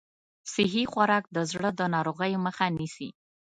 [0.53, 3.09] صحي خوراک د زړه د ناروغیو مخه نیسي.